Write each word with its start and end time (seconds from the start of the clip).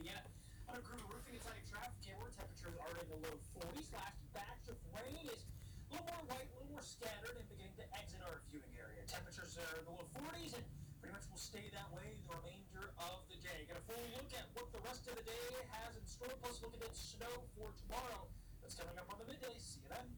Underground 0.00 1.12
roofing 1.12 1.36
and 1.36 1.44
siding 1.44 1.66
traffic 1.68 1.92
camera 2.00 2.32
temperatures 2.32 2.72
are 2.72 2.96
in 2.96 3.04
the 3.12 3.20
low 3.20 3.36
40s. 3.60 3.84
Last 3.92 4.16
batch 4.32 4.64
of 4.72 4.80
rain 4.96 5.28
is 5.28 5.44
a 5.44 6.00
little 6.00 6.08
more 6.08 6.24
white, 6.32 6.48
a 6.48 6.56
little 6.56 6.72
more 6.72 6.80
scattered, 6.80 7.36
and 7.36 7.44
beginning 7.52 7.76
to 7.76 7.84
exit 7.92 8.24
our 8.24 8.40
viewing 8.48 8.72
area. 8.80 9.04
Temperatures 9.04 9.60
are 9.60 9.76
in 9.76 9.84
the 9.84 9.92
low 9.92 10.08
40s 10.16 10.56
and 10.56 10.64
pretty 11.04 11.12
much 11.12 11.28
will 11.28 11.36
stay 11.36 11.68
that 11.76 11.84
way 11.92 12.16
the 12.16 12.32
remainder 12.32 12.96
of 12.96 13.28
the 13.28 13.36
day. 13.44 13.68
Get 13.68 13.76
a 13.76 13.84
full 13.84 14.00
look 14.16 14.32
at 14.32 14.48
what 14.56 14.72
the 14.72 14.80
rest 14.88 15.04
of 15.04 15.20
the 15.20 15.26
day 15.28 15.44
has 15.68 15.92
in 15.92 16.04
store, 16.08 16.32
plus 16.40 16.64
look 16.64 16.72
at 16.72 16.80
snow 16.96 17.44
for 17.60 17.68
tomorrow. 17.84 18.24
That's 18.64 18.72
coming 18.72 18.96
up 18.96 19.04
on 19.12 19.20
the 19.20 19.28
midday. 19.28 19.52
See 19.60 19.84
you 19.84 19.92
then. 19.92 20.08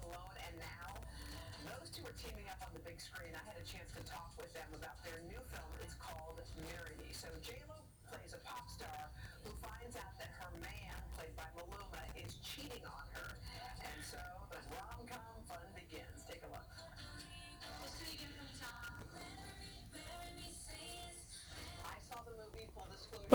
Alone, 0.00 0.32
and 0.48 0.56
now 0.56 0.96
those 1.68 1.92
two 1.92 2.02
are 2.08 2.16
teaming 2.16 2.48
up 2.48 2.56
on 2.64 2.72
the 2.72 2.80
big 2.88 2.98
screen. 2.98 3.36
I 3.36 3.44
had 3.44 3.60
a 3.60 3.66
chance 3.68 3.92
to 4.00 4.02
talk 4.08 4.32
with 4.40 4.52
them 4.54 4.72
about 4.72 4.96
their 5.04 5.20
new 5.28 5.40
film. 5.52 5.69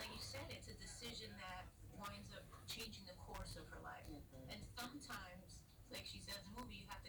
like 0.00 0.12
you 0.16 0.20
said, 0.20 0.40
it's 0.48 0.68
a 0.68 0.76
decision 0.80 1.28
that 1.44 1.68
winds 2.00 2.32
up 2.32 2.44
changing 2.68 3.04
the 3.04 3.16
course 3.28 3.56
of 3.56 3.68
her 3.68 3.80
life. 3.84 4.08
And 4.48 4.60
sometimes, 4.76 5.60
like 5.92 6.08
she 6.08 6.20
says 6.24 6.40
in 6.40 6.52
the 6.52 6.60
movie, 6.60 6.80
you 6.80 6.86
have 6.88 6.99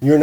you 0.00 0.16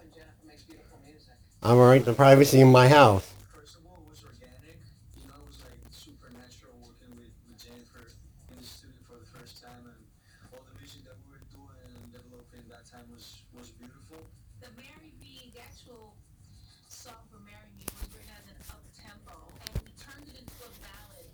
and 0.00 0.14
Jennifer 0.14 0.46
make 0.46 0.64
beautiful 0.68 0.98
music. 1.04 1.34
I'm 1.60 1.76
alright. 1.76 2.04
The 2.04 2.12
privacy 2.12 2.60
in 2.60 2.70
my 2.70 2.88
house. 2.88 3.26
First 3.52 3.78
of 3.78 3.86
all, 3.90 3.98
it 3.98 4.08
was 4.08 4.22
organic. 4.22 4.78
You 5.18 5.26
know, 5.26 5.34
it 5.42 5.48
was 5.48 5.58
like 5.58 5.74
supernatural 5.90 6.78
working 6.86 7.18
with, 7.18 7.34
with 7.50 7.58
Jennifer 7.58 8.14
in 8.54 8.62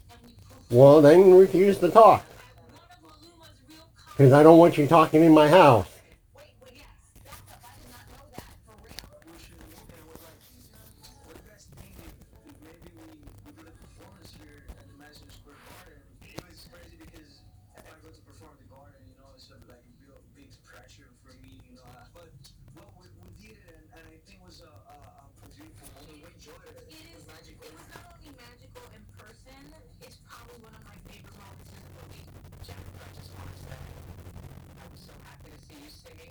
and 0.08 0.20
we 0.24 0.32
Well, 0.70 1.02
then 1.02 1.34
refuse 1.34 1.76
to 1.78 1.90
talk. 1.90 2.24
Because 4.18 4.32
I 4.32 4.42
don't 4.42 4.58
want 4.58 4.76
you 4.76 4.88
talking 4.88 5.22
in 5.22 5.32
my 5.32 5.46
house. 5.46 5.86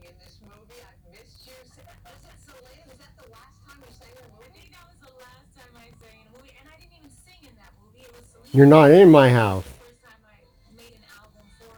In 0.08 0.16
this 0.24 0.40
movie. 0.40 0.80
I've 0.80 1.04
missed 1.12 1.44
you. 1.48 1.52
Was 1.52 2.24
it 2.24 2.38
Selena? 2.40 2.84
Is 2.88 2.96
that 3.04 3.12
the 3.20 3.28
last 3.28 3.60
time 3.68 3.76
you 3.84 3.92
sang 3.92 4.16
in 4.16 4.24
a 4.24 4.32
movie? 4.40 4.48
I 4.48 4.56
think 4.56 4.72
that 4.72 4.88
was 4.88 5.00
the 5.04 5.12
last 5.20 5.52
time 5.52 5.74
I 5.76 5.92
sang 6.00 6.16
in 6.24 6.28
a 6.32 6.34
movie, 6.40 6.56
and 6.56 6.64
I 6.72 6.80
didn't 6.80 6.96
even 6.96 7.12
sing 7.28 7.44
in 7.44 7.52
that 7.60 7.76
movie. 7.84 8.08
It 8.08 8.12
was 8.16 8.24
Selena. 8.32 8.56
You're 8.56 8.72
not 8.72 8.88
in 8.96 9.12
my 9.12 9.28
house. 9.28 9.68
The 9.68 9.84
first 9.84 10.00
time 10.08 10.24
I 10.24 10.40
made 10.80 10.96
an 10.96 11.04
album 11.12 11.44
for 11.60 11.76